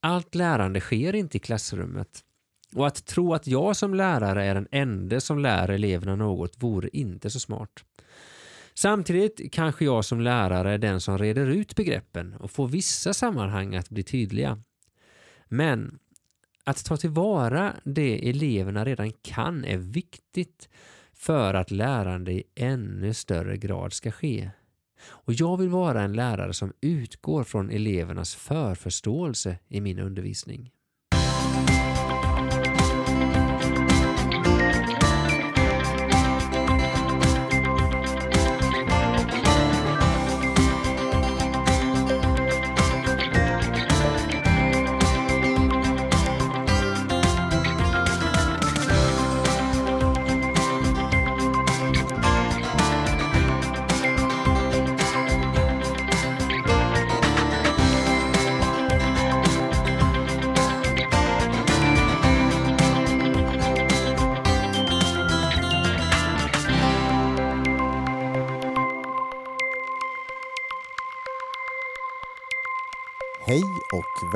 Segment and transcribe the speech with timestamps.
[0.00, 2.24] Allt lärande sker inte i klassrummet.
[2.74, 6.88] Och att tro att jag som lärare är den enda som lär eleverna något vore
[6.92, 7.84] inte så smart.
[8.74, 13.76] Samtidigt kanske jag som lärare är den som reder ut begreppen och får vissa sammanhang
[13.76, 14.62] att bli tydliga.
[15.48, 15.98] Men
[16.64, 20.68] att ta tillvara det eleverna redan kan är viktigt
[21.12, 24.50] för att lärande i ännu större grad ska ske.
[25.00, 30.70] Och jag vill vara en lärare som utgår från elevernas förförståelse i min undervisning.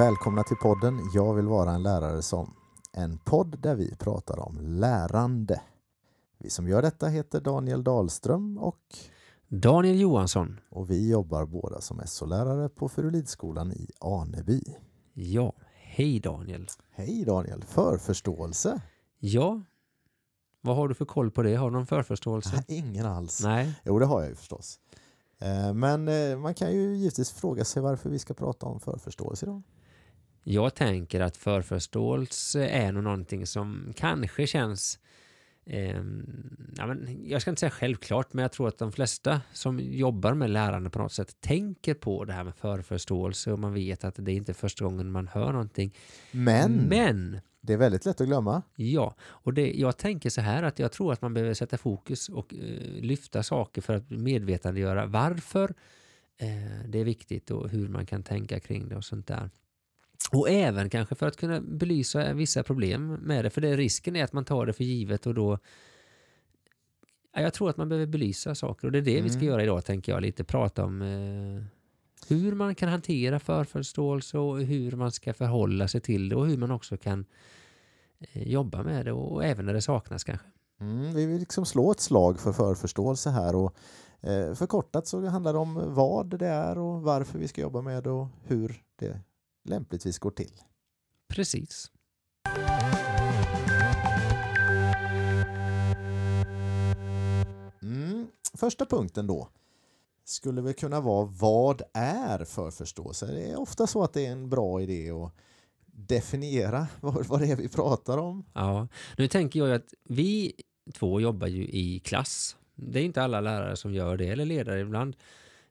[0.03, 2.55] Välkomna till podden Jag vill vara en lärare som.
[2.93, 5.61] En podd där vi pratar om lärande.
[6.39, 8.97] Vi som gör detta heter Daniel Dahlström och,
[9.49, 10.61] Daniel Johansson.
[10.71, 14.63] och vi jobbar båda som SO-lärare på Furulidskolan i Aneby.
[15.13, 16.69] Ja, hej Daniel.
[16.91, 17.65] Hej Daniel!
[17.65, 18.81] Förförståelse?
[19.19, 19.63] Ja,
[20.61, 21.55] vad har du för koll på det?
[21.55, 22.65] Har du någon förförståelse?
[22.69, 23.43] Ingen alls.
[23.43, 24.81] Nej, Jo, det har jag ju förstås.
[25.39, 29.47] Eh, Men eh, man kan ju givetvis fråga sig varför vi ska prata om förförståelse
[29.47, 29.63] idag.
[30.43, 34.99] Jag tänker att förförståelse är nog någonting som kanske känns
[35.67, 39.81] ehm, ja, men jag ska inte säga självklart, men jag tror att de flesta som
[39.81, 44.05] jobbar med lärande på något sätt tänker på det här med förförståelse och man vet
[44.05, 45.95] att det är inte första gången man hör någonting.
[46.31, 48.63] Men, Men det är väldigt lätt att glömma.
[48.77, 52.29] Ja, och det, jag tänker så här att jag tror att man behöver sätta fokus
[52.29, 52.61] och eh,
[53.03, 55.75] lyfta saker för att medvetandegöra varför
[56.39, 59.51] eh, det är viktigt och hur man kan tänka kring det och sånt där.
[60.33, 64.25] Och även kanske för att kunna belysa vissa problem med det, för det risken är
[64.25, 65.59] att man tar det för givet och då
[67.35, 69.49] Ja, jag tror att man behöver belysa saker och det är det vi ska Mm.
[69.49, 70.23] göra idag, tänker jag.
[70.23, 71.63] Lite prata om eh,
[72.29, 76.57] hur man kan hantera förförståelse och hur man ska förhålla sig till det och hur
[76.57, 77.25] man också kan
[78.21, 80.47] eh, jobba med det och även när det saknas kanske.
[80.81, 83.75] Mm, vi vill liksom slå ett slag för förförståelse här och
[84.21, 88.03] eh, förkortat så handlar det om vad det är och varför vi ska jobba med
[88.05, 89.21] det och hur det
[89.65, 90.53] lämpligtvis går till.
[91.29, 91.91] Precis.
[97.83, 99.49] Mm, första punkten då
[100.25, 103.27] skulle väl kunna vara vad är förförståelse?
[103.27, 105.33] Det är ofta så att det är en bra idé att
[105.87, 108.45] definiera vad, vad det är vi pratar om.
[108.53, 110.53] Ja, nu tänker jag att vi
[110.93, 112.57] två jobbar ju i klass.
[112.75, 115.17] Det är inte alla lärare som gör det, eller ledare ibland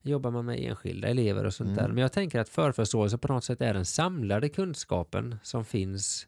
[0.01, 1.84] jobbar man med enskilda elever och sånt Mm.
[1.84, 1.88] där.
[1.88, 6.28] Men jag tänker att förförståelse på något sätt är den samlade kunskapen som finns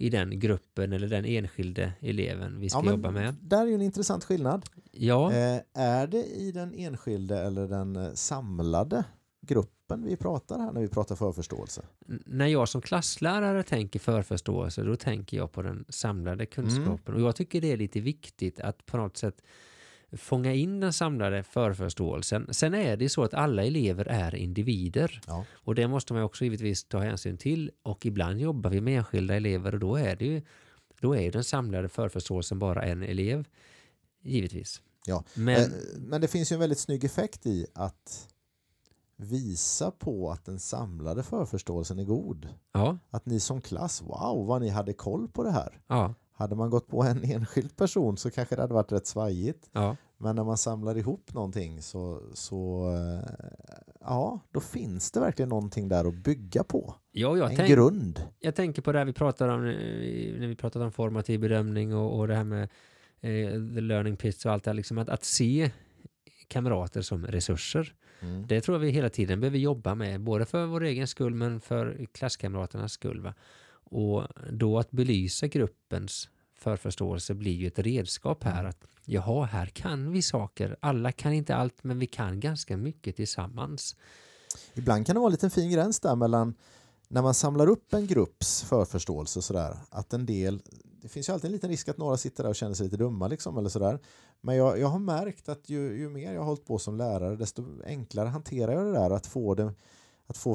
[0.00, 3.34] i den gruppen eller den enskilde eleven vi ska Ja, jobba med.
[3.42, 4.62] Där är ju en intressant skillnad.
[4.92, 9.04] Ja, Eh, är det i den enskilde eller den eh, samlade
[9.40, 11.82] gruppen vi pratar här när vi pratar förförståelse?
[12.08, 17.14] n- när jag som klasslärare tänker förförståelse, då tänker jag på den samlade kunskapen.
[17.14, 19.42] Och jag tycker det är lite viktigt att på något sätt
[20.12, 22.46] fånga in den samlade förförståelsen.
[22.54, 25.20] Sen är det så att alla elever är individer.
[25.26, 25.44] Ja.
[25.52, 27.70] Och det måste man också givetvis ta hänsyn till.
[27.82, 30.42] Och ibland jobbar vi med enskilda elever och då är det ju
[31.00, 33.44] då är den samlade förförståelsen bara en elev.
[34.22, 34.82] Givetvis.
[35.06, 38.28] Ja, Men Eh, Men det finns ju en väldigt snygg effekt i att
[39.16, 42.48] visa på att den samlade förförståelsen är god.
[42.72, 45.80] ja, Att ni som klass, wow vad ni hade koll på det här.
[45.86, 49.70] ja, Hade man gått på en enskild person så kanske det hade varit rätt svajigt.
[49.72, 49.96] ja.
[50.20, 53.48] Men när man samlar ihop någonting så, så eh,
[54.00, 56.94] ja, då finns det verkligen någonting där att bygga på.
[57.10, 58.22] ja jag, En tänk, grund.
[58.40, 61.94] jag tänker på det här vi pratar om eh, när vi pratar om formativ bedömning
[61.94, 62.62] och, och det här med
[63.20, 64.74] eh, the learning pits och allt det här.
[64.74, 65.70] Liksom att, att se
[66.48, 67.94] kamrater som resurser.
[68.20, 68.46] Mm.
[68.46, 71.60] Det tror jag vi hela tiden behöver jobba med, både för vår egen skull men
[71.60, 73.20] för klasskamraternas skull.
[73.20, 73.34] Va?
[73.90, 78.64] Och då att belysa gruppens förförståelse blir ju ett redskap här.
[78.64, 80.76] Att jaha, här kan vi saker.
[80.80, 83.96] Alla kan inte allt, men vi kan ganska mycket tillsammans.
[84.74, 86.54] Ibland kan det vara en liten fin gräns där mellan
[87.08, 90.62] när man samlar upp en grupps förförståelse sådär, att en del,
[91.02, 92.96] det finns ju alltid en liten risk att några sitter där och känner sig lite
[92.96, 93.98] dumma liksom eller sådär.
[94.40, 97.36] Men jag, jag har märkt att ju, ju mer jag har hållit på som lärare
[97.36, 99.72] desto enklare hanterar jag det där att få det
[100.28, 100.54] att få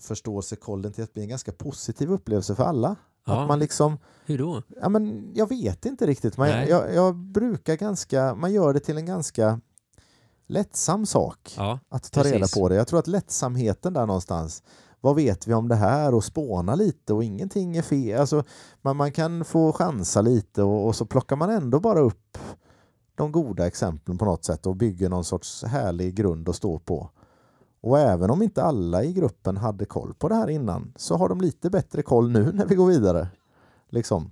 [0.00, 2.96] förståelsekollen till att bli en ganska positiv upplevelse för alla.
[3.26, 3.42] Ja.
[3.42, 4.62] Att man liksom, Hur då?
[4.80, 8.98] ja men jag vet inte riktigt, man, jag, jag brukar ganska, man gör det till
[8.98, 9.60] en ganska
[10.46, 12.54] lättsam sak Ja, att ta reda precis.
[12.54, 12.74] på det.
[12.74, 14.62] Jag tror att lättsamheten där någonstans,
[15.00, 18.20] vad vet vi om det här och spåna lite och ingenting är fel.
[18.20, 18.44] Alltså,
[18.82, 22.38] man, man kan få chansa lite och, och så plockar man ändå bara upp
[23.14, 27.10] de goda exemplen på något sätt och bygger någon sorts härlig grund att stå på.
[27.84, 31.28] Och även om inte alla i gruppen hade koll på det här innan så har
[31.28, 33.28] de lite bättre koll nu när vi går vidare.
[33.90, 34.30] Liksom.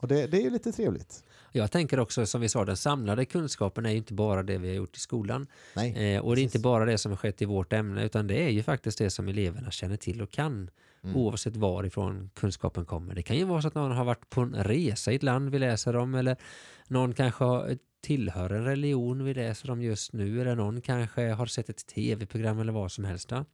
[0.00, 1.24] Och det, det är ju lite trevligt.
[1.52, 4.68] Jag tänker också som vi sa, den samlade kunskapen är ju inte bara det vi
[4.68, 5.46] har gjort i skolan.
[5.76, 6.14] Nej.
[6.14, 8.42] Eh, och det är inte bara det som har skett i vårt ämne utan det
[8.44, 10.70] är ju faktiskt det som eleverna känner till och kan.
[11.04, 11.16] Mm.
[11.16, 13.14] Oavsett varifrån kunskapen kommer.
[13.14, 15.50] Det kan ju vara så att någon har varit på en resa i ett land
[15.50, 16.36] vi läser om eller
[16.88, 17.78] någon kanske har,
[18.08, 22.58] tillhör en religion vi läser om just nu eller någon kanske har sett ett tv-program
[22.58, 23.28] eller vad som helst.
[23.28, 23.44] då?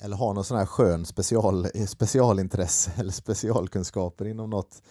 [0.00, 4.82] Eller ha någon sån här skön special, specialintresse eller specialkunskaper inom något,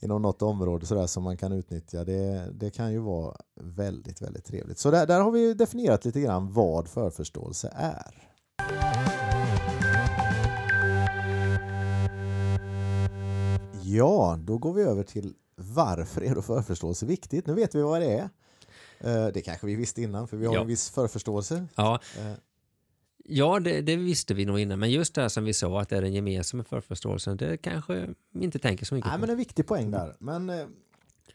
[0.00, 2.04] inom något område sådär som man kan utnyttja.
[2.04, 4.78] Det, det kan ju vara väldigt, väldigt trevligt.
[4.78, 8.28] Så där, där har vi ju definierat lite grann vad förförståelse är.
[13.82, 17.46] Ja, då går vi över till varför är då förförståelse viktigt?
[17.46, 18.28] Nu vet vi vad det är.
[19.00, 20.60] Eh, Det kanske vi visste innan för vi har Ja.
[20.60, 21.66] en viss förförståelse.
[21.74, 22.32] Ja, Eh,
[23.24, 25.88] ja det, det visste vi nog innan men just det här som vi sa att
[25.88, 29.20] det är den gemensamma förförståelsen det kanske vi inte tänker så mycket Nej, på.
[29.20, 30.16] men en viktig poäng där.
[30.18, 30.66] Men eh,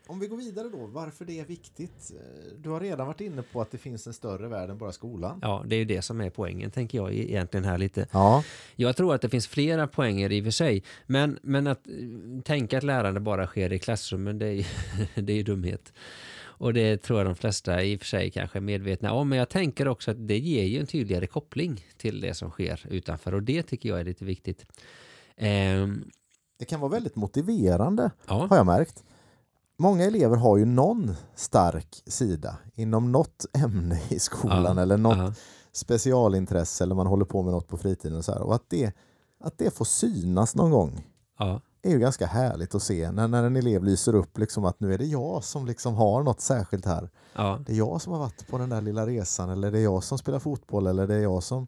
[0.07, 2.12] om vi går vidare då, varför det är viktigt?
[2.57, 5.39] Du har redan varit inne på att det finns en större värld än bara skolan.
[5.42, 8.07] Ja, det är ju det som är poängen tänker jag e- egentligen här lite.
[8.12, 8.44] Ja,
[8.75, 10.83] Jag tror att det finns flera poänger i och för sig.
[11.06, 11.88] Men, men att
[12.44, 14.63] tänka att lärande bara sker i klassrummen, det är, ju-
[15.24, 15.94] det är ju dumhet.
[16.63, 19.30] Och det tror jag de flesta i och för sig kanske är medvetna om.
[19.30, 22.86] Men jag tänker också att det ger ju en tydligare koppling till det som sker
[22.89, 23.33] utanför.
[23.33, 24.65] Och det tycker jag är lite viktigt.
[25.38, 26.04] Ehm,
[26.60, 29.04] det kan vara väldigt motiverande ja, har jag märkt.
[29.77, 35.18] Många elever har ju någon stark sida inom något ämne i skolan Ja, eller något
[35.18, 35.33] ja,
[35.71, 38.18] specialintresse eller man håller på med något på fritiden.
[38.18, 38.42] Och, så här.
[38.42, 38.94] och att, det,
[39.39, 41.07] att det får synas någon gång
[41.39, 44.80] ja, är ju ganska härligt att se när, när en elev lyser upp liksom att
[44.80, 47.10] nu är det jag som liksom har något särskilt här.
[47.36, 49.84] ja, Det är jag som har varit på den där lilla resan eller det är
[49.84, 51.68] jag som spelar fotboll eller det är jag som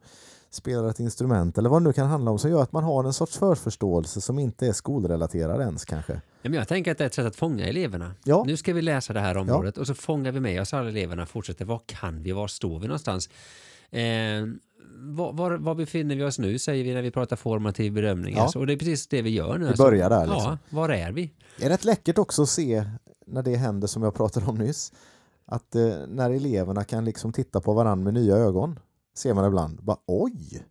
[0.50, 3.04] spelar ett instrument eller vad det nu kan handla om som gör att man har
[3.04, 6.14] en sorts förförståelse som inte är skolrelaterad ens kanske.
[6.14, 8.12] Ja, men jag tänker att det är ett sätt att fånga eleverna.
[8.24, 8.44] Ja.
[8.48, 11.24] Nu ska vi läsa det här området och så fångar vi med oss alla eleverna
[11.24, 11.66] och fortsätter.
[11.66, 12.32] Var kan vi?
[12.32, 13.30] Var står vi någonstans?
[13.92, 14.02] Eh,
[14.92, 18.36] var, var, var befinner vi oss nu säger vi när vi pratar formativ bedömning.
[18.36, 18.42] Ja.
[18.42, 19.68] Alltså, och det är precis det vi gör nu.
[19.68, 20.58] Vi börjar där, liksom.
[20.70, 21.34] Ja, var är vi?
[21.58, 22.86] Det är rätt läckert också att se
[23.26, 24.94] när det händer som jag pratade om nyss.
[25.46, 28.80] Att eh, när eleverna kan liksom titta på varandra med nya ögon
[29.18, 30.66] ser man ibland bara oj,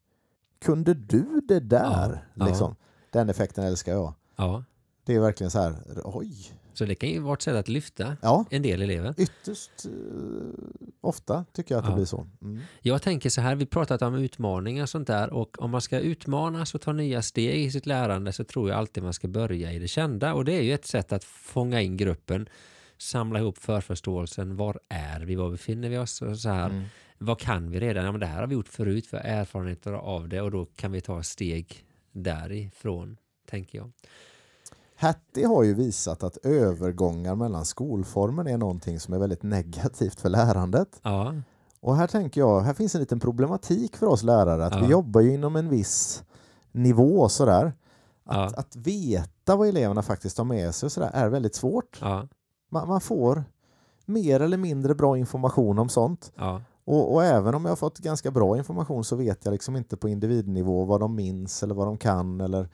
[0.64, 2.28] kunde du det där?
[2.34, 2.46] Ja.
[2.46, 2.76] Liksom.
[3.10, 4.14] Den effekten älskar jag.
[4.36, 4.64] Ja,
[5.04, 5.74] Det är verkligen så här,
[6.04, 6.32] oj.
[6.74, 9.14] så det kan ju vara ett sätt att lyfta Ja, en del elever.
[9.18, 9.90] ytterst eh,
[11.00, 11.96] ofta tycker jag att det Ja.
[11.96, 12.26] blir så.
[12.42, 12.60] Mm.
[12.80, 15.98] Jag tänker så här, vi pratat om utmaningar och sånt där och om man ska
[15.98, 19.72] utmanas och ta nya steg i sitt lärande så tror jag alltid man ska börja
[19.72, 22.48] i det kända och det är ju ett sätt att fånga in gruppen,
[22.98, 26.70] samla ihop förförståelsen, var är vi, var befinner vi oss och så här.
[26.70, 26.84] Mm.
[27.18, 28.04] Vad kan vi redan?
[28.04, 30.92] Ja, men det här har vi gjort förut, har erfarenheter av det och då kan
[30.92, 33.16] vi ta steg därifrån,
[33.50, 33.92] tänker jag.
[35.04, 40.28] Hattie har ju visat att övergångar mellan skolformen är någonting som är väldigt negativt för
[40.28, 41.00] lärandet.
[41.02, 41.34] Ja,
[41.80, 44.80] Och här tänker jag, här finns en liten problematik för oss lärare, att Ja.
[44.80, 46.24] vi jobbar ju inom en viss
[46.72, 47.72] nivå sådär.
[48.26, 48.58] Att, Ja.
[48.60, 51.98] att veta vad eleverna faktiskt har med sig sådär är väldigt svårt.
[52.00, 52.28] ja,
[52.70, 53.44] Man, man får
[54.06, 56.32] mer eller mindre bra information om sånt.
[56.84, 59.96] Och, och även om jag har fått ganska bra information så vet jag liksom inte
[59.96, 62.68] på individnivå vad de minns eller vad de kan eller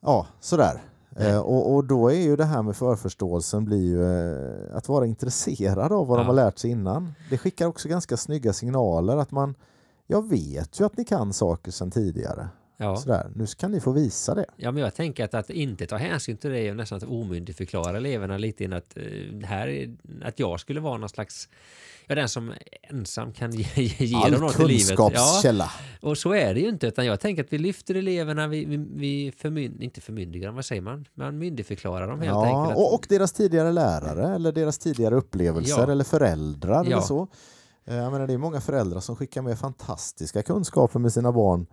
[0.00, 0.82] ja, sådär.
[1.18, 5.06] Eh, och, och då är ju det här med förförståelsen blir ju eh, att vara
[5.06, 6.22] intresserad av vad Ja.
[6.22, 7.12] de har lärt sig innan.
[7.30, 9.54] Det skickar också ganska snygga signaler att man
[10.06, 12.48] jag vet ju att ni kan saker sedan tidigare.
[12.76, 12.96] Ja.
[12.96, 14.46] Sådär, nu kan ni få visa det.
[14.56, 17.96] Ja, men jag tänker att, att inte ta hänsyn till det är nästan att omyndigförklara
[17.96, 19.02] eleverna lite in att, eh,
[19.46, 21.48] här är, att jag skulle vara någon slags
[22.06, 22.52] ja, den som
[22.82, 24.98] ensam kan ge, ge dem något i livet.
[24.98, 25.68] Ja,
[26.00, 28.76] och så är det ju inte, utan jag tänker att vi lyfter eleverna, vi, vi,
[28.76, 31.04] vi förmyn, inte förmyndigar vad säger man?
[31.14, 32.72] Man myndigförklarar dem helt Ja, enkelt.
[32.78, 35.92] Att- och, och deras tidigare lärare eller deras tidigare upplevelser Ja.
[35.92, 36.84] eller föräldrar Ja.
[36.84, 37.28] eller så.
[37.86, 41.66] Eh, Jag menar, det är många föräldrar som skickar med fantastiska kunskaper med sina barn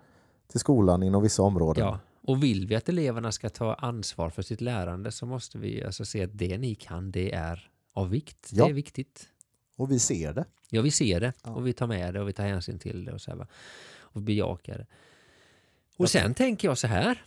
[0.53, 1.83] till skolan inom vissa områden.
[1.85, 5.83] Ja, och vill vi att eleverna ska ta ansvar för sitt lärande så måste vi
[5.83, 8.49] alltså se att det ni kan, det är av vikt.
[8.51, 8.65] Ja.
[8.65, 9.27] Det är viktigt.
[9.75, 10.45] Och vi ser det.
[10.69, 11.51] Ja, vi ser det Ja.
[11.51, 13.47] och vi tar med det och vi tar hänsyn till det och så här,
[13.99, 14.85] och bejakar det.
[15.97, 17.25] Och sen tänker jag så här.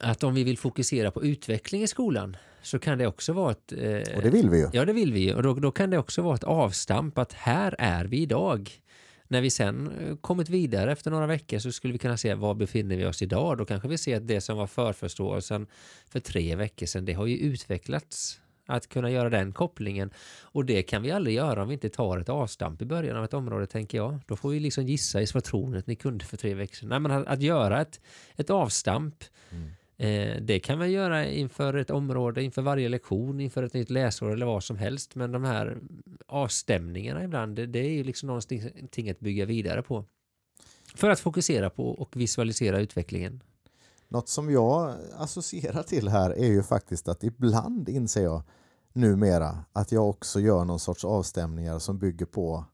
[0.00, 3.72] Att om vi vill fokusera på utveckling i skolan så kan det också vara ett...
[3.72, 4.68] Eh, Och det vill vi ju.
[4.72, 5.34] Ja, det vill vi.
[5.34, 8.80] Och då, då kan det också vara ett avstamp att här är vi idag.
[9.28, 12.54] När vi sen eh, kommit vidare efter några veckor så skulle vi kunna se var
[12.54, 13.58] befinner vi oss idag.
[13.58, 15.66] Då kanske vi ser att det som var förförståelsen
[16.08, 18.40] för tre veckor sedan, det har ju utvecklats.
[18.70, 20.10] Att kunna göra den kopplingen.
[20.42, 23.24] Och det kan vi aldrig göra om vi inte tar ett avstamp i början av
[23.24, 24.20] ett område, tänker jag.
[24.26, 26.88] Då får vi liksom gissa i svartronet ni ni kunde för tre veckor sedan.
[26.88, 28.00] Nej, men att, att göra ett,
[28.36, 29.70] ett avstamp Mm.
[30.00, 34.32] Eh, det kan man göra inför ett område, inför varje lektion, inför ett nytt läsår
[34.32, 35.14] eller vad som helst.
[35.14, 35.78] Men de här
[36.26, 40.04] avstämningarna ibland, det, det är ju liksom någonting att bygga vidare på.
[40.94, 43.42] För att fokusera på och visualisera utvecklingen.
[44.08, 48.42] Något som jag associerar till här är ju faktiskt att ibland inser jag
[48.92, 52.64] numera att jag också gör någon sorts avstämningar som bygger på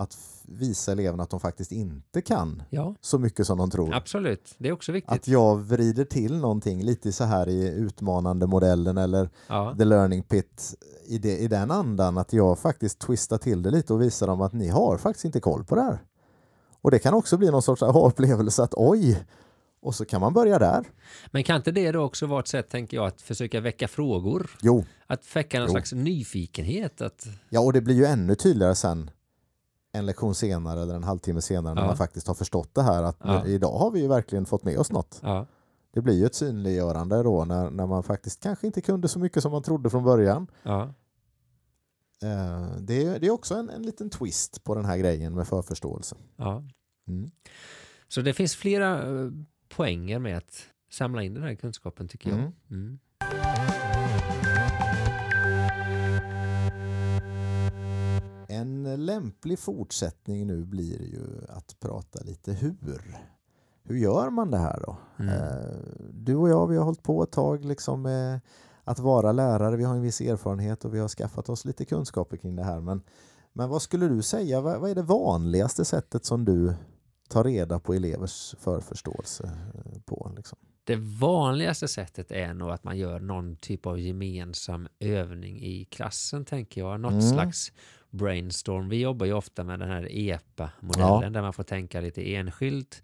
[0.00, 3.94] att visa eleverna att de faktiskt inte kan Ja, så mycket som de tror.
[3.94, 4.54] absolut.
[4.58, 5.12] Det är också viktigt.
[5.12, 9.74] Att jag vrider till någonting lite så här i utmanande modellen eller ja.
[9.78, 10.74] the learning pit
[11.06, 14.40] i, det, i den andan att jag faktiskt twistar till det lite och visar dem
[14.40, 15.98] att ni har faktiskt inte koll på det här.
[16.82, 19.24] Och det kan också bli någon sorts aha-upplevelse att oj,
[19.82, 20.84] och så kan man börja där.
[21.30, 24.50] Men kan inte det då också vara ett sätt, tänker jag, att försöka väcka frågor?
[24.62, 25.72] Jo, Att väcka någon Jo.
[25.72, 27.00] slags nyfikenhet?
[27.00, 29.10] Att, ja och det blir ju ännu tydligare sen
[29.92, 31.86] en lektion senare eller en halvtimme senare när Ja.
[31.86, 33.46] man faktiskt har förstått det här att Ja.
[33.46, 35.20] idag har vi ju verkligen fått med oss något.
[35.22, 35.46] ja,
[35.92, 39.42] Det blir ju ett synliggörande då när, när man faktiskt kanske inte kunde så mycket
[39.42, 40.46] som man trodde från början.
[40.62, 40.94] ja,
[42.22, 45.48] Eh, Det är, det är också en, en liten twist på den här grejen med
[45.48, 46.16] förförståelse.
[46.36, 46.62] ja.
[47.08, 47.30] Mm.
[48.08, 49.30] Så det finns flera eh,
[49.68, 52.38] poänger med att samla in den här kunskapen, tycker jag.
[52.38, 52.52] Mm.
[52.70, 52.98] Mm.
[58.86, 63.18] En lämplig fortsättning nu blir ju att prata lite hur.
[63.82, 64.96] Hur gör man det här då?
[65.18, 65.34] Mm.
[65.34, 65.76] Eh,
[66.12, 68.40] Du och jag, vi har hållit på ett tag liksom med
[68.84, 69.76] att vara lärare.
[69.76, 72.80] Vi har en viss erfarenhet och vi har skaffat oss lite kunskaper kring det här.
[72.80, 73.02] Men,
[73.52, 76.74] men vad skulle du säga, vad, vad är det vanligaste sättet som du
[77.28, 79.44] tar reda på elevers förförståelse
[79.74, 80.32] eh, på?
[80.36, 80.58] Liksom?
[80.84, 86.44] Det vanligaste sättet är nog att man gör någon typ av gemensam övning i klassen,
[86.44, 87.00] tänker jag.
[87.00, 87.22] Något Mm.
[87.22, 87.72] slags
[88.10, 88.88] brainstorm.
[88.88, 91.30] Vi jobbar ju ofta med den här EPA-modellen Ja.
[91.30, 93.02] där man får tänka lite enskilt,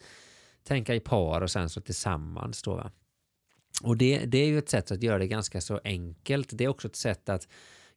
[0.65, 2.63] tänka i par och sen så tillsammans.
[2.63, 2.91] Då, va?
[3.83, 6.49] Och det, det är ju ett sätt att göra det ganska så enkelt.
[6.53, 7.49] Det är också ett sätt att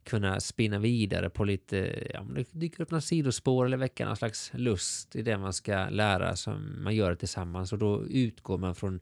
[0.03, 4.17] kunna spinna vidare på lite, ja, om det dyker upp några sidospår eller väcka någon
[4.17, 8.57] slags lust i det man ska lära som man gör det tillsammans och då utgår
[8.57, 8.99] man från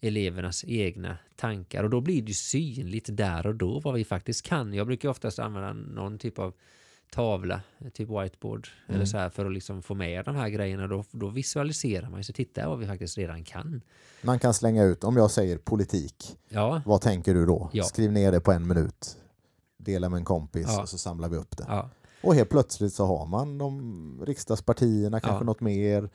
[0.00, 4.46] elevernas egna tankar och då blir det ju synligt där och då vad vi faktiskt
[4.46, 4.74] kan.
[4.74, 6.54] Jag brukar oftast använda någon typ av
[7.10, 7.60] tavla,
[7.94, 9.06] typ whiteboard eller Mm.
[9.06, 10.86] så här för att liksom få med de här grejerna.
[10.86, 13.80] Då, då visualiserar man ju så titta vad vi faktiskt redan kan.
[14.22, 17.70] Man kan slänga ut, om jag säger politik, Ja, vad tänker du då?
[17.72, 17.84] Ja.
[17.84, 19.16] Skriv ner det på en minut.
[19.76, 20.82] Dela med en kompis Ja.
[20.82, 21.64] och så samlar vi upp det.
[21.68, 21.90] ja,
[22.22, 25.44] Och helt plötsligt så har man de riksdagspartierna, kanske Ja.
[25.44, 26.10] något mer,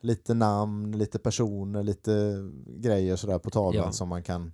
[0.00, 2.34] lite namn, lite personer, lite
[2.66, 4.52] grejer sådär på tavlan som man kan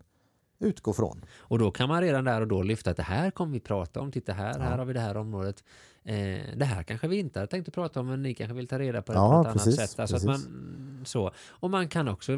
[0.63, 1.25] utgå från.
[1.39, 4.01] Och då kan man redan där och då lyfta att det här kommer vi prata
[4.01, 4.13] om.
[4.13, 4.63] Titta här, Ja.
[4.65, 5.65] här har vi det här området.
[6.05, 6.15] Eh,
[6.57, 8.79] det här kanske vi inte hade tänkt att prata om men ni kanske vill ta
[8.79, 10.01] reda på det Ja, på något precis, annat sätt.
[10.01, 11.31] Alltså man, så.
[11.49, 12.33] Och man kan också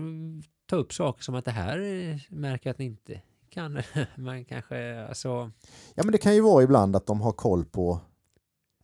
[0.67, 3.83] ta upp saker som att det här eh, märker jag att ni inte kan.
[4.17, 5.51] man kanske, alltså,
[5.95, 8.01] Ja men det kan ju vara ibland att de har koll på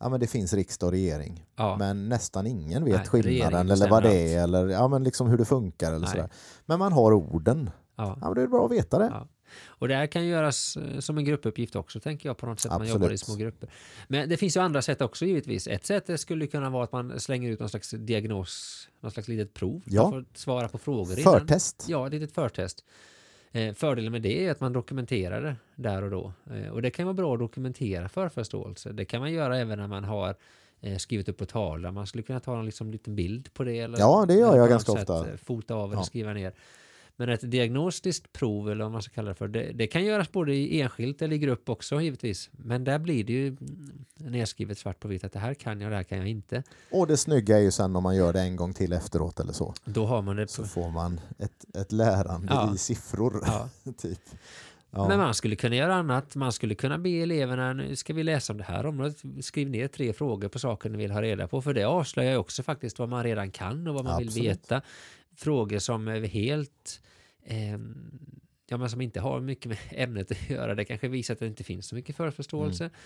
[0.03, 1.45] Ja men det finns riksdag och regering.
[1.57, 1.77] ja.
[1.79, 5.39] Men nästan ingen vet Nej, skillnaden eller vad det är eller ja, men liksom hur
[5.39, 6.09] det funkar eller Nej.
[6.11, 6.29] sådär.
[6.67, 7.71] Men man har orden.
[8.03, 8.19] Ja.
[8.21, 9.09] Men det är bra att veta det.
[9.13, 9.29] Ja.
[9.67, 12.71] Och det här kan göras eh, som en gruppuppgift också, tänker jag, på något sätt.
[12.71, 13.03] Man Absolut.
[13.03, 13.71] jobbar i små grupper.
[14.09, 15.67] Men det finns ju andra sätt också givetvis.
[15.67, 19.55] Ett sätt skulle kunna vara att man slänger ut någon slags diagnos, någon slags litet
[19.55, 19.83] prov.
[19.87, 20.03] Ja.
[20.03, 21.41] Man får svara på frågor innan.
[21.41, 21.85] Förtest.
[21.89, 22.85] Ja, ett litet förtest.
[23.53, 26.33] Eh, fördelen med det är att man dokumenterar det där och då.
[26.55, 28.93] Eh, och det kan vara bra att dokumentera förförståelse.
[28.93, 30.35] Det kan man göra även när man har
[30.81, 31.95] eh, skrivit upp på tavlan.
[31.95, 33.79] Man skulle kunna ta en liksom, liten bild på det.
[33.79, 35.37] Eller, Ja, det gör jag ganska sätt, ofta.
[35.39, 36.05] Fota av eller Ja.
[36.05, 36.53] skriva ner.
[37.21, 40.33] Men ett diagnostiskt prov eller vad man ska kalla det för, det, det kan göras
[40.33, 42.51] både i enskilt eller i grupp också givetvis.
[42.53, 43.57] Men där blir det ju
[44.15, 46.63] nedskrivet svart på vitt att det här kan jag, det här kan jag inte.
[46.91, 49.53] Och det snygga är ju sen om man gör det en gång till efteråt eller
[49.53, 49.75] så.
[49.85, 50.69] Då har man det Så på...
[50.69, 52.75] får man ett, ett lärande Ja.
[52.75, 53.43] i siffror.
[53.47, 53.69] Ja.
[53.99, 54.21] typ.
[54.91, 55.09] Ja.
[55.09, 56.37] Men man skulle kunna göra annat.
[56.37, 59.89] Man skulle kunna be eleverna, nu ska vi läsa om det här området, skriv ner
[59.89, 61.63] tre frågor på saker ni vill ha reda på.
[61.63, 64.49] För det avslöjar ju också faktiskt vad man redan kan och vad man vill Absolut.
[64.49, 64.83] veta.
[65.41, 67.01] Frågor som är helt
[67.43, 67.79] eh,
[68.71, 70.75] ja, men som inte har mycket med ämnet att göra.
[70.75, 72.85] Det kanske visar att det inte finns så mycket förförståelse.
[72.85, 72.97] Mm.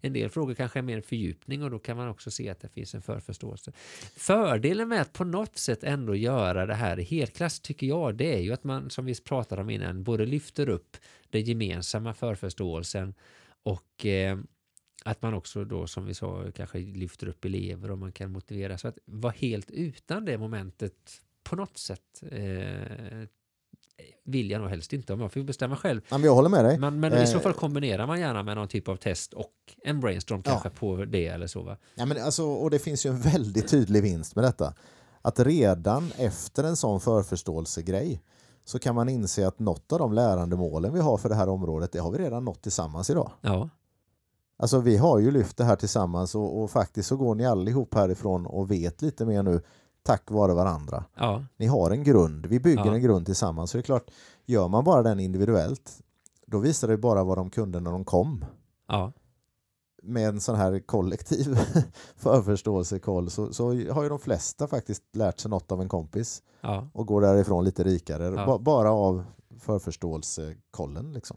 [0.00, 2.68] En del frågor kanske är mer fördjupning och då kan man också se att det
[2.68, 3.72] finns en förförståelse.
[4.16, 8.34] Fördelen med att på något sätt ändå göra det här i helklass tycker jag det
[8.34, 10.96] är ju att man som vi pratade om innan både lyfter upp
[11.30, 13.14] den gemensamma förförståelsen
[13.62, 14.38] och eh,
[15.04, 18.78] att man också då som vi sa kanske lyfter upp elever och man kan motivera
[18.78, 21.20] så att vara helt utan det momentet
[21.56, 23.28] på något sätt eh,
[24.24, 26.00] vill jag nog helst inte om jag får bestämma själv.
[26.10, 26.78] Men jag håller med dig.
[26.78, 29.52] Men, men i så Eh, fall kombinerar man gärna med någon typ av test och
[29.84, 30.50] en brainstorm Ja.
[30.50, 31.76] kanske på det eller så va?
[31.94, 34.74] Ja, men alltså, och det finns ju en väldigt tydlig vinst med detta.
[35.22, 38.22] Att redan efter en sån förförståelsegrej
[38.64, 41.92] så kan man inse att något av de lärandemålen vi har för det här området,
[41.92, 43.30] det har vi redan nått tillsammans idag.
[43.40, 43.68] Ja,
[44.56, 47.94] Alltså vi har ju lyft det här tillsammans och, och faktiskt så går ni allihop
[47.94, 49.60] härifrån och vet lite mer nu
[50.04, 51.04] tack vare varandra.
[51.16, 52.94] ja, Ni har en grund, vi bygger Ja.
[52.94, 53.70] en grund tillsammans.
[53.70, 54.10] Så det är klart,
[54.46, 56.02] gör man bara den individuellt,
[56.46, 58.44] då visar det bara vad de kunde när de kom.
[58.88, 59.12] ja,
[60.06, 61.58] med en sån här kollektiv
[62.16, 66.88] förförståelsekoll så, så har ju de flesta faktiskt lärt sig något av en kompis ja,
[66.92, 69.24] och går därifrån lite rikare ba, bara av
[69.58, 71.12] förförståelsekollen.
[71.12, 71.36] Liksom.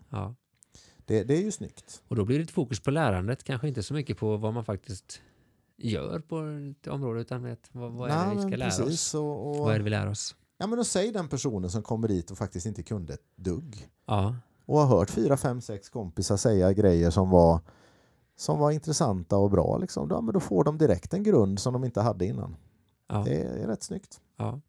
[1.05, 2.01] Det, det är ju snyggt.
[2.07, 4.65] Och då blir det ett fokus på lärandet, kanske inte så mycket på vad man
[4.65, 5.21] faktiskt
[5.77, 6.39] gör på
[6.71, 9.13] ett område utan vet, vad, vad är det vi ska lära oss?
[9.13, 10.35] Och, och, Vad är det vi lär oss?
[10.57, 13.89] ja, men då säg den personen som kommer dit och faktiskt inte kunde ett dugg
[14.05, 17.59] Ja, och har hört fyra, fem, sex kompisar säga grejer som var,
[18.37, 19.77] som var intressanta och bra.
[19.77, 20.07] Liksom.
[20.11, 22.55] Ja, men då får de direkt en grund som de inte hade innan.
[23.09, 23.23] ja.
[23.25, 24.21] Det är rätt snyggt.
[24.37, 24.61] Ja.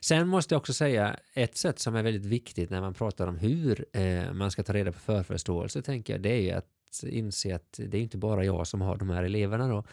[0.00, 3.36] Sen måste jag också säga ett sätt som är väldigt viktigt när man pratar om
[3.38, 6.66] hur eh, man ska ta reda på förförståelse tänker jag det är ju att
[7.04, 9.84] inse att det är inte bara jag som har de här eleverna då.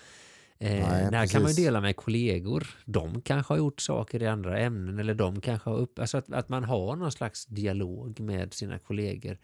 [0.61, 2.67] Eh, Nej, det här kan man ju dela med kollegor.
[2.85, 5.99] De kanske har gjort saker i andra ämnen eller de kanske har upp...
[5.99, 9.37] Alltså att, att man har någon slags dialog med sina kollegor.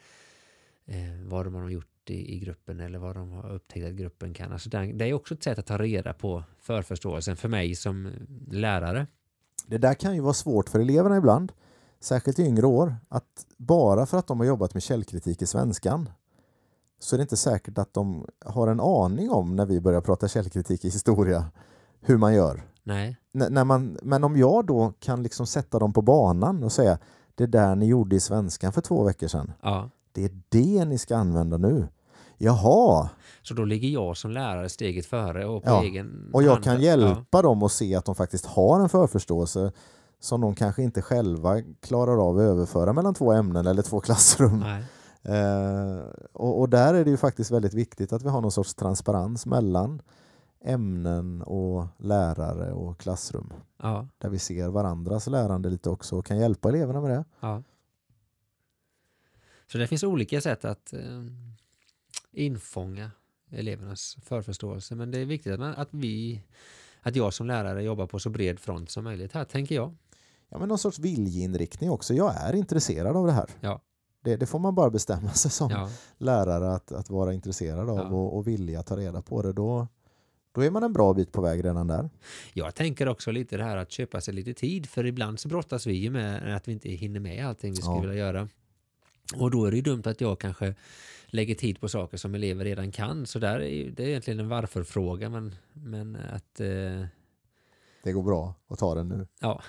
[0.86, 4.34] Eh, vad de har gjort i, i gruppen eller vad de har upptäckt att gruppen
[4.34, 4.52] kan.
[4.52, 8.12] Alltså det, det är också ett sätt att ta reda på förförståelsen för mig som
[8.52, 9.08] lärare.
[9.68, 11.52] Det där kan ju vara svårt för eleverna ibland,
[12.00, 16.10] särskilt i yngre år, att bara för att de har jobbat med källkritik i svenskan
[17.06, 20.28] så är det inte säkert att de har en aning om när vi börjar prata
[20.28, 21.46] källkritik i historia
[22.02, 22.64] hur man gör.
[22.84, 23.18] Nej.
[23.34, 26.98] N- när man, men om jag då kan liksom sätta dem på banan och säga
[27.36, 29.90] det där ni gjorde i svenskan för två veckor sedan, Ja.
[30.12, 31.88] det är det ni ska använda nu.
[32.38, 33.10] Jaha,
[33.44, 36.64] Så då ligger jag som lärare steget före och på Ja, egen och jag hand.
[36.64, 39.72] kan hjälpa dem att se att de faktiskt har en förförståelse
[40.20, 44.52] som de kanske inte själva klarar av att överföra mellan två ämnen eller två klassrum.
[44.62, 44.68] Ja.
[44.68, 44.84] Nej.
[45.26, 46.00] Eh,
[46.34, 49.46] och, och där är det ju faktiskt väldigt viktigt att vi har någon sorts transparens
[49.46, 50.02] mellan
[50.62, 53.54] ämnen och lärare och klassrum.
[53.78, 54.08] Ja.
[54.18, 57.26] Där vi ser varandras lärande lite också och kan hjälpa eleverna med det.
[57.40, 57.64] Ja.
[59.72, 61.24] Så det finns olika sätt att eh,
[62.32, 63.12] infånga
[63.50, 64.96] elevernas förförståelse.
[64.96, 66.42] Men det är viktigt att, vi
[67.02, 69.96] att jag som lärare jobbar på så bred front som möjligt här, tänker jag.
[70.50, 72.14] Ja, men någon sorts viljeinriktning också.
[72.14, 73.50] Jag är intresserad av det här.
[73.60, 73.82] Ja.
[74.26, 77.98] Det, det får man bara bestämma sig som Ja, lärare att, att vara intresserad av
[77.98, 78.04] Ja.
[78.04, 79.54] och, och vilja ta reda på det.
[79.54, 79.88] Då,
[80.52, 82.10] då är man en bra bit på väg redan där.
[82.54, 85.88] jag tänker också lite det här att köpa sig lite tid, för ibland så brottas
[85.88, 88.02] vi ju med att vi inte hinner med allting vi skulle Ja.
[88.02, 88.48] vilja göra.
[89.36, 90.76] Och då är det ju dumt att jag kanske
[91.26, 93.26] lägger tid på saker som elever redan kan.
[93.26, 97.06] Så där är ju, det är egentligen en varför-fråga, men, men att eh,
[98.04, 99.28] Det går bra att ta den nu.
[99.40, 99.62] ja,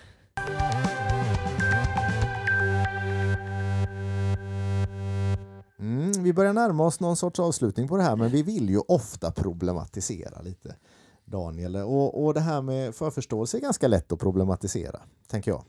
[6.16, 8.78] Mm, vi börjar närma oss någon sorts avslutning på det här men vi vill ju
[8.78, 10.76] ofta problematisera lite.
[11.24, 15.64] Daniel, och, och det här med förförståelse är ganska lätt att problematisera, tänker jag.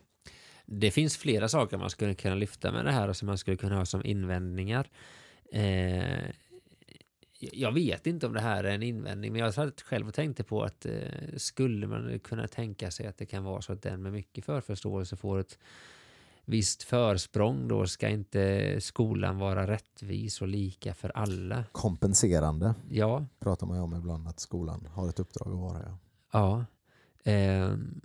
[0.65, 3.57] Det finns flera saker man skulle kunna lyfta med det här och som man skulle
[3.57, 4.89] kunna ha som invändningar.
[5.53, 6.29] Eh,
[7.39, 10.43] jag vet inte om det här är en invändning, men jag satt själv och tänkte
[10.43, 10.93] på att eh,
[11.37, 15.15] skulle man kunna tänka sig att det kan vara så att den med mycket förförståelse
[15.15, 15.57] får ett
[16.49, 21.63] visst försprång då ska inte skolan vara rättvis och lika för alla.
[21.71, 25.81] Kompenserande Ja, pratar man ju om ibland att skolan har ett uppdrag att vara.
[25.83, 25.97] Ja,
[26.31, 26.65] ja.
[27.31, 28.01] ehm,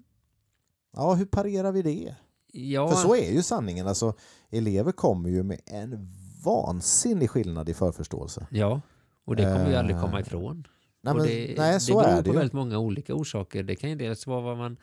[0.97, 2.15] ja hur parerar vi det?
[2.53, 2.89] ja.
[2.89, 3.87] För så är ju sanningen.
[3.89, 4.15] Alltså,
[4.51, 6.09] elever kommer ju med en
[6.45, 8.47] vansinnig skillnad i förförståelse.
[8.51, 8.81] Ja,
[9.25, 10.67] och det kommer vi aldrig komma Eh, ifrån.
[11.05, 12.37] Nej, men, det, nej så det beror är på det ju.
[12.37, 13.63] väldigt många olika orsaker.
[13.63, 14.77] Det kan ju dels vara vad man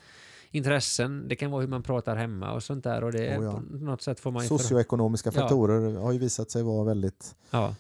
[0.51, 3.61] intressen, det kan vara hur man pratar hemma och sånt där och det Oh ja.
[3.71, 5.41] något sätt får man ju för- Socioekonomiska Ja.
[5.41, 7.75] faktorer har ju visat sig vara väldigt ja,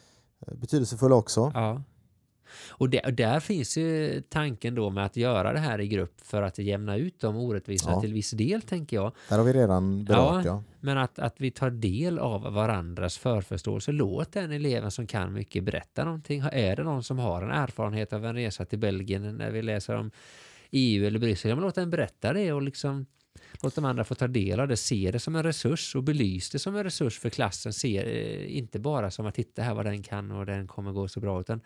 [0.47, 1.51] eh, betydelsefulla också.
[1.53, 1.81] ja.
[2.69, 6.41] Och, och där finns ju tanken då med att göra det här i grupp för
[6.41, 8.01] att jämna ut de orättvisorna Ja.
[8.01, 9.11] till viss del, tänker jag.
[9.29, 10.63] Där har vi redan berört, ja.
[10.79, 13.91] Men att, att vi tar del av varandras förförståelse.
[13.91, 16.39] Låt den eleven som kan mycket berätta någonting.
[16.51, 19.95] Är det någon som har en erfarenhet av en resa till Belgien när vi läser
[19.95, 20.11] om
[20.71, 23.05] EU eller Bryssel, ja, men låt den berätta det och liksom
[23.61, 26.49] låt de andra få ta del av det, se det som en resurs och belys
[26.49, 27.73] det som en resurs för klassen.
[27.73, 31.07] Se eh, inte bara som att titta här vad den kan och den kommer gå
[31.07, 31.61] så bra, utan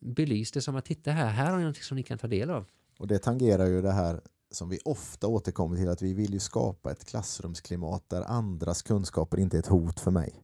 [0.00, 2.50] belys det som att titta här, här har ni någonting som ni kan ta del
[2.50, 2.66] av.
[2.98, 4.20] Och det tangerar ju det här
[4.50, 9.38] som vi ofta återkommer till att vi vill ju skapa ett klassrumsklimat där andras kunskaper
[9.38, 10.42] inte är ett hot för mig.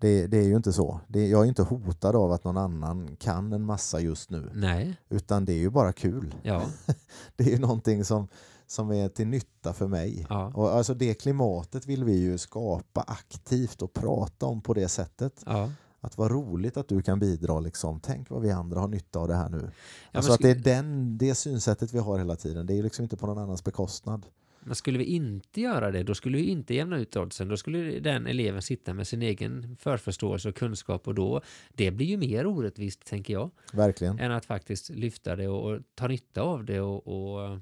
[0.00, 1.00] Det, det är ju inte så.
[1.08, 4.50] Det, jag är inte hotad av att någon annan kan en massa just nu.
[4.54, 6.34] Nej, Utan det är ju bara kul.
[6.42, 6.62] ja,
[7.36, 8.28] Det är ju någonting som,
[8.66, 10.26] som är till nytta för mig.
[10.30, 14.88] ja, Och alltså det klimatet vill vi ju skapa aktivt och prata om på det
[14.88, 15.42] sättet.
[15.46, 15.70] ja.
[16.02, 17.60] Att vad roligt att du kan bidra.
[17.60, 18.00] Liksom.
[18.00, 19.70] Tänk vad vi andra har nytta av det här nu.
[20.12, 22.66] Ja, alltså att det är den, det synsättet vi har hela tiden.
[22.66, 24.26] Det är liksom inte på någon annans bekostnad.
[24.62, 27.48] Men skulle vi inte göra det, då skulle vi inte jämna ut oddsen.
[27.48, 31.40] Då skulle den eleven sitta med sin egen förförståelse och kunskap och då,
[31.74, 34.18] det blir ju mer orättvist, tänker jag, Verkligen.
[34.18, 37.58] än att faktiskt lyfta det och, och ta nytta av det och, och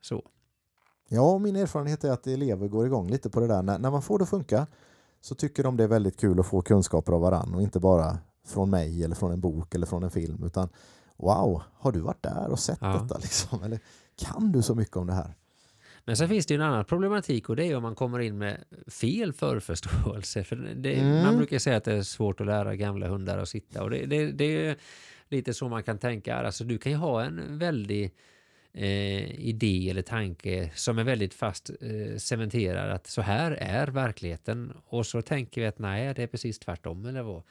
[0.00, 0.28] så.
[1.08, 3.62] Ja, min erfarenhet är att elever går igång lite på det där.
[3.62, 4.66] När, när man får det att funka
[5.20, 8.18] så tycker de det är väldigt kul att få kunskaper av varann och inte bara
[8.46, 10.68] från mig eller från en bok eller från en film utan
[11.16, 12.98] wow, har du varit där och sett Ja.
[13.02, 13.62] detta liksom?
[13.62, 13.80] Eller
[14.16, 15.34] kan du så mycket om det här?
[16.06, 18.38] Men sen finns det ju en annan problematik och det är om man kommer in
[18.38, 20.44] med fel förförståelse.
[20.44, 21.22] För det, Mm.
[21.22, 24.06] Man brukar säga att det är svårt att lära gamla hundar att sitta och det,
[24.06, 24.76] det, det är
[25.28, 26.36] lite så man kan tänka.
[26.36, 28.12] Alltså du kan ju ha en väldig
[28.72, 34.72] eh, idé eller tanke som är väldigt fast eh, cementerad att så här är verkligheten
[34.86, 37.42] och så tänker vi att nej, det är precis tvärtom eller vad.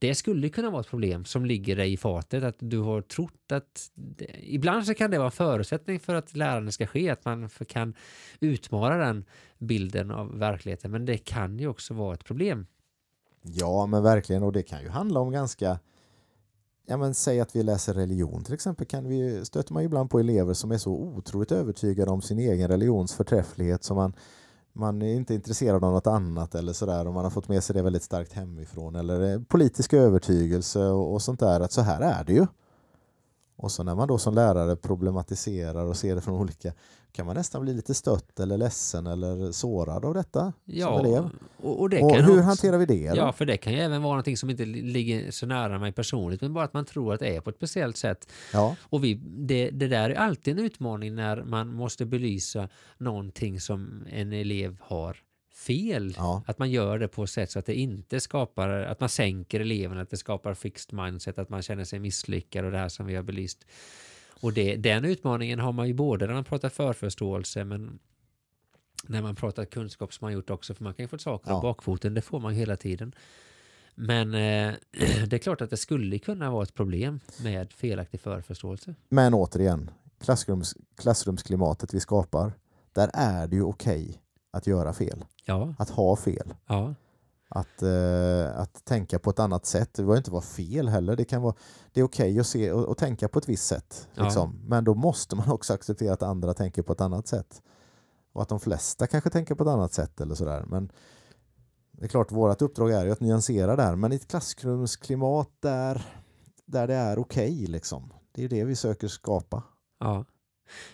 [0.00, 3.52] Det skulle kunna vara ett problem som ligger dig i fatet, att du har trott
[3.52, 3.90] att...
[4.42, 7.94] Ibland så kan det vara en förutsättning för att lärande ska ske, att man kan
[8.40, 9.24] utmana den
[9.58, 12.66] bilden av verkligheten, men det kan ju också vara ett problem.
[13.42, 14.42] Ja, men verkligen.
[14.42, 15.78] Och det kan ju handla om ganska...
[16.86, 18.86] Ja, men säg att vi läser religion till exempel.
[18.86, 22.38] Kan vi, stöter man ju ibland på elever som är så otroligt övertygade om sin
[22.38, 24.12] egen religions förträfflighet som man,
[24.72, 27.74] man är inte intresserad av något annat eller sådär och man har fått med sig
[27.74, 32.24] det väldigt starkt hemifrån eller politisk övertygelse och, och sånt där att så här är
[32.24, 32.46] det ju.
[33.56, 36.72] Och så när man då som lärare problematiserar och ser det från olika
[37.12, 41.12] kan man nästan bli lite stött eller ledsen eller sårad av detta som elev.
[41.12, 43.08] Ja, och, och det Och hur också, hanterar vi det?
[43.10, 43.16] då?
[43.16, 45.92] Ja, för det kan ju även vara någonting som inte li- ligger så nära mig
[45.92, 48.32] personligt, men bara att man tror att det är på ett speciellt sätt.
[48.52, 48.76] ja.
[48.82, 52.68] Och vi, det, det där är alltid en utmaning när man måste belysa
[52.98, 55.16] någonting som en elev har
[55.66, 56.14] fel.
[56.16, 56.42] Ja.
[56.46, 59.60] Att man gör det på ett sätt så att det inte skapar, att man sänker
[59.60, 63.06] eleven, att det skapar fixed mindset, att man känner sig misslyckad och det här som
[63.06, 63.66] vi har belyst.
[64.40, 67.98] Och det, den utmaningen har man ju både när man pratar förförståelse men
[69.06, 71.56] när man pratar kunskap som man gjort också, för man kan ju få saker Ja.
[71.56, 73.14] av bakfoten, det får man hela tiden.
[73.94, 74.74] Men eh,
[75.26, 78.94] det är klart att det skulle kunna vara ett problem med felaktig förförståelse.
[79.08, 82.52] Men återigen, klassrums, klassrumsklimatet vi skapar,
[82.92, 86.94] där är det ju okej att göra fel, Ja, att ha fel, ja,
[87.52, 89.94] att, eh, att tänka på ett annat sätt.
[89.94, 91.16] Det behöver inte vara fel heller.
[91.16, 91.54] Det, kan vara,
[91.92, 94.08] det är okej att se och, och tänka på ett visst sätt.
[94.14, 94.24] Ja.
[94.24, 94.60] Liksom.
[94.66, 97.62] Men då måste man också acceptera att andra tänker på ett annat sätt.
[98.32, 100.64] Och att de flesta kanske tänker på ett annat sätt eller sådär.
[100.66, 100.92] Men
[101.92, 103.96] det är klart, vårt uppdrag är ju att nyansera där.
[103.96, 106.06] Men i ett klassrumsklimat där,
[106.66, 108.12] där det är okej, liksom.
[108.32, 109.62] det är det vi söker skapa.
[110.00, 110.24] ja.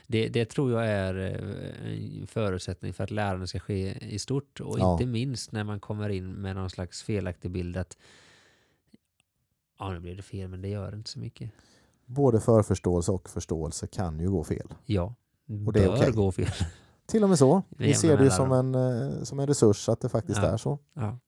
[0.07, 4.61] Det, det tror jag är eh, en förutsättning för att lärande ska ske i stort
[4.61, 4.93] och Ja.
[4.93, 7.97] inte minst när man kommer in med någon slags felaktig bild att
[9.79, 11.51] ja, nu blev det fel, men det gör inte så mycket.
[12.07, 14.75] Både förförståelse och förståelse kan ju gå fel.
[14.85, 15.15] Ja,
[15.67, 16.13] Och det är bör okej.
[16.13, 16.51] gå fel.
[17.07, 17.63] Till och med så.
[17.69, 20.49] Vi ser det ju som en, eh, som en resurs att det faktiskt Ja.
[20.49, 20.79] är så.
[20.95, 21.19] Ja.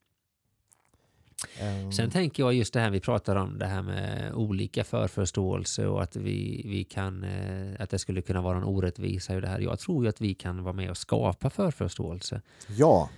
[1.61, 5.87] Ehm, Sen tänker jag just det här vi pratar om, det här med olika förförståelse
[5.87, 9.49] och att vi, vi kan, eh, att det skulle kunna vara en orättvisa i det
[9.49, 9.61] här.
[9.61, 12.43] Jag tror ju att vi kan vara med och skapa förförståelse.
[12.77, 13.11] Ja,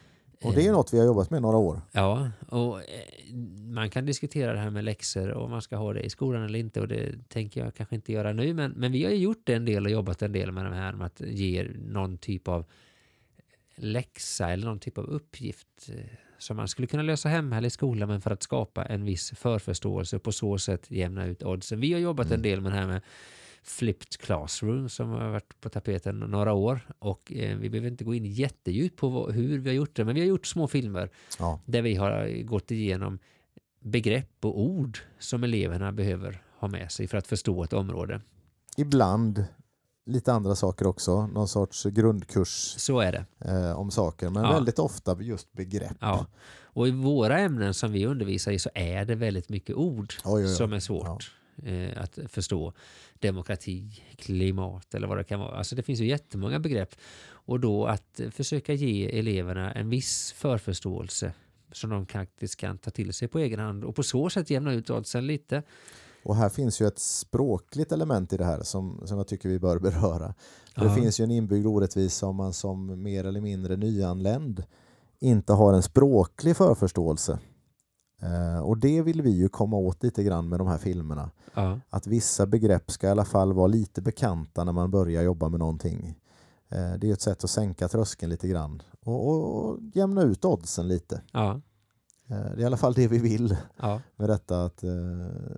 [0.45, 1.81] och det är Eh, något vi har jobbat med några år.
[1.93, 5.93] Ja, och eh, man kan diskutera det här med läxor och om man ska ha
[5.93, 8.93] det i skolan eller inte och det tänker jag kanske inte göra nu men, men
[8.93, 11.21] vi har ju gjort en del och jobbat en del med det här med att
[11.21, 12.65] ge någon typ av
[13.77, 15.95] läxa eller någon typ av uppgift eh,
[16.41, 19.31] som man skulle kunna lösa hemma eller i skolan men för att skapa en viss
[19.37, 21.81] förförståelse och på så sätt jämna ut oddsen.
[21.81, 22.43] Vi har jobbat en Mm.
[22.43, 23.01] del med det här med
[23.63, 28.15] flipped classroom som har varit på tapeten några år och eh, vi behöver inte gå
[28.15, 31.11] in jättedjupt på vad, hur vi har gjort det men vi har gjort små filmer
[31.39, 33.19] Ja, där vi har gått igenom
[33.81, 38.21] begrepp och ord som eleverna behöver ha med sig för att förstå ett område.
[38.77, 39.45] Ibland
[40.07, 43.25] lite andra saker också, någon sorts grundkurs Så är det.
[43.51, 44.53] eh, om saker, men Ja.
[44.53, 45.97] väldigt ofta just begrepp.
[46.01, 46.27] Ja.
[46.73, 50.33] Och i våra ämnen som vi undervisar i så är det väldigt mycket ord Oj,
[50.35, 50.55] oj, oj.
[50.55, 51.33] som är svårt
[51.63, 52.73] eh, att förstå.
[53.19, 55.57] Demokrati, klimat eller vad det kan vara.
[55.59, 56.95] Alltså det finns ju jättemånga begrepp.
[57.31, 61.33] Och då att försöka ge eleverna en viss förförståelse
[61.73, 64.73] som de faktiskt kan ta till sig på egen hand och på så sätt jämna
[64.73, 65.63] ut oddsen lite.
[66.25, 69.59] Och här finns ju ett språkligt element i det här som, som jag tycker vi
[69.59, 70.35] bör beröra.
[70.75, 70.83] Ja.
[70.83, 74.65] Det finns ju en inbyggd orättvisa om man som mer eller mindre nyanländ
[75.19, 77.39] inte har en språklig förförståelse.
[78.23, 81.31] Eh, och det vill vi ju komma åt lite grann med de här filmerna.
[81.55, 85.49] Ja, Att vissa begrepp ska i alla fall vara lite bekanta när man börjar jobba
[85.49, 86.19] med någonting.
[86.69, 90.45] Eh, det är ett sätt att sänka tröskeln lite grann och, och, och jämna ut
[90.45, 91.23] oddsen lite.
[91.33, 91.61] ja,
[92.31, 94.65] det är i alla fall det vi vill ja, med detta.
[94.65, 94.91] Att, eh,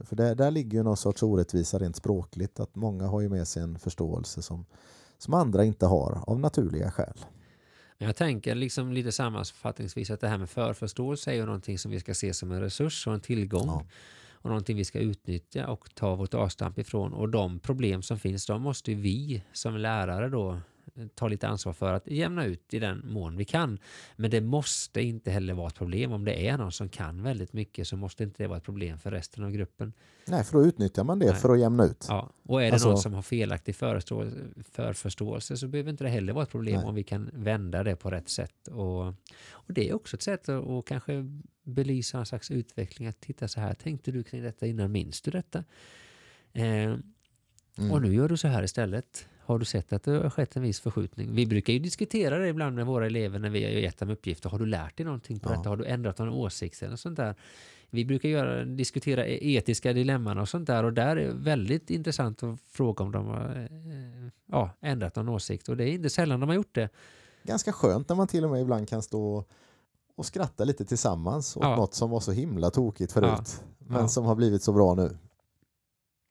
[0.05, 2.61] för där, där ligger ju någon sorts orättvisa rent språkligt.
[2.61, 4.67] Att många har ju med sig en förståelse som,
[5.19, 7.19] som andra inte har av naturliga skäl.
[7.99, 12.01] Jag tänker liksom lite sammanfattningsvis att det här med förförståelse är ju någonting som vi
[12.01, 13.67] ska se som en resurs och en tillgång.
[13.67, 13.85] Ja.
[14.33, 17.13] Och någonting vi ska utnyttja och ta vårt avstamp ifrån.
[17.13, 20.59] Och de problem som finns, de måste ju vi som lärare då eh,
[21.15, 23.79] ta lite ansvar för att jämna ut i den mån vi kan.
[24.17, 26.13] Men det måste inte heller vara ett problem.
[26.13, 28.99] Om det är någon som kan väldigt mycket så måste inte det vara ett problem
[28.99, 29.93] för resten av gruppen.
[30.27, 31.35] Nej, för då utnyttjar man det Nej.
[31.35, 32.07] för att jämna ut.
[32.09, 32.31] Ja.
[32.43, 34.37] Och är det Alltså- någon som har felaktig förståelse,
[34.71, 36.85] förförståelse så behöver inte det heller vara ett problem Nej.
[36.89, 38.69] om vi kan vända det på rätt sätt.
[38.69, 39.07] Och,
[39.51, 41.25] och det är också ett sätt att och kanske
[41.65, 43.09] belysa en slags utveckling.
[43.09, 44.93] Att titta så här, tänkte du kring detta innan?
[44.93, 45.65] Minns du detta?
[46.53, 46.95] Eh,
[47.79, 47.93] Mm.
[47.93, 49.29] Och nu gör du så här istället.
[49.45, 51.35] Har du sett att det har skett en viss förskjutning?
[51.35, 54.51] Vi brukar ju diskutera det ibland med våra elever när vi har gett dem uppgifter.
[54.51, 55.57] Har du lärt dig någonting på Ja.
[55.57, 55.69] detta?
[55.69, 57.35] Har du ändrat någon åsikt eller sånt där?
[57.91, 61.91] Vi brukar göra, diskutera e- etiska dilemman och sånt där och där är det väldigt
[61.91, 66.11] intressant att fråga om de har eh, ja, ändrat någon åsikt och det är inte
[66.11, 66.89] sällan de har gjort det.
[67.45, 69.45] Ganska skönt när man till och med ibland kan stå
[70.17, 71.77] och skratta lite tillsammans åt Ja.
[71.77, 73.63] något som var så himla tokigt förut.
[73.79, 73.85] Ja.
[73.89, 75.17] Men som har blivit så bra nu.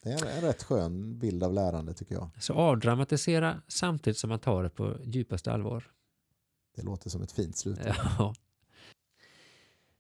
[0.04, 2.30] Det är en rätt skön bild av lärande tycker jag.
[2.40, 5.92] Så avdramatisera samtidigt som man tar det på djupaste allvar.
[6.76, 7.80] Det låter som ett fint slut.
[7.86, 8.34] Ja.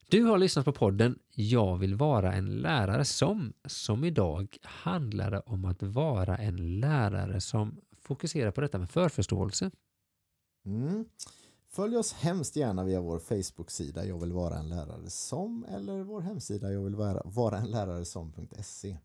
[0.09, 5.65] Du har lyssnat på podden Jag vill vara en lärare som, som idag handlade om
[5.65, 9.71] att vara en lärare som fokuserar på detta med förförståelse.
[10.65, 11.05] Mm.
[11.69, 16.21] Följ oss hemskt gärna via vår Facebook-sida Jag vill vara en lärare som eller vår
[16.21, 18.97] hemsida jag vill vara, vara en lärare som.se.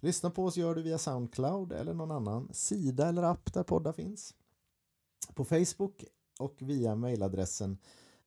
[0.00, 3.92] Lyssna på oss gör du via Soundcloud eller någon annan sida eller app där poddar
[3.92, 4.34] finns.
[5.34, 6.04] På Facebook
[6.38, 7.78] och via mejladressen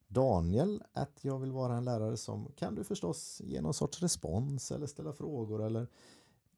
[0.08, 4.72] Daniel att jag vill vara en lärare som kan du förstås ge någon sorts respons
[4.72, 5.88] eller ställa frågor eller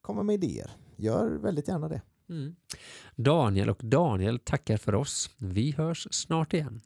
[0.02, 0.72] komma med idéer.
[0.96, 2.02] Gör väldigt gärna det.
[2.30, 2.56] Mm.
[3.16, 5.30] Daniel och Daniel tackar för oss.
[5.38, 6.82] Vi hörs snart igen.